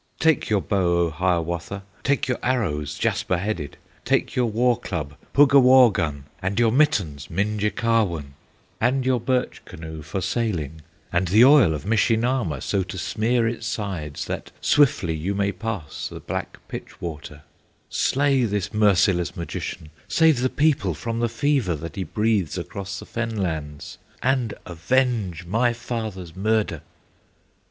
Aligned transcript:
"Take 0.19 0.49
your 0.49 0.63
bow, 0.63 0.97
O 0.97 1.09
Hiawatha, 1.11 1.83
Take 2.03 2.27
your 2.27 2.39
arrows, 2.41 2.97
jasper 2.97 3.37
headed, 3.37 3.77
Take 4.03 4.35
your 4.35 4.47
war 4.47 4.79
club, 4.79 5.13
Puggawaugun, 5.35 6.23
And 6.41 6.59
your 6.59 6.71
mittens, 6.71 7.27
Minjekahwun, 7.27 8.33
And 8.79 9.05
your 9.05 9.19
birch 9.19 9.63
canoe 9.63 10.01
for 10.01 10.19
sailing, 10.19 10.81
And 11.13 11.27
the 11.27 11.45
oil 11.45 11.75
of 11.75 11.85
Mishe 11.85 12.17
Nahma, 12.17 12.61
So 12.63 12.81
to 12.81 12.97
smear 12.97 13.47
its 13.47 13.67
sides, 13.67 14.25
that 14.25 14.49
swiftly 14.59 15.13
You 15.13 15.35
may 15.35 15.51
pass 15.51 16.07
the 16.07 16.19
black 16.19 16.57
pitch 16.67 16.99
water; 16.99 17.43
Slay 17.87 18.45
this 18.45 18.73
merciless 18.73 19.35
magician, 19.37 19.89
Save 20.07 20.39
the 20.41 20.49
people 20.49 20.95
from 20.95 21.19
the 21.19 21.29
fever 21.29 21.75
That 21.75 21.95
he 21.95 22.05
breathes 22.05 22.57
across 22.57 22.97
the 22.97 23.05
fen 23.05 23.37
lands, 23.37 23.99
And 24.23 24.55
avenge 24.65 25.45
my 25.45 25.73
father's 25.73 26.35
murder!" 26.35 26.81